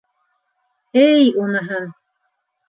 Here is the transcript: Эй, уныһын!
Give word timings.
Эй, 1.01 1.29
уныһын! 1.43 1.87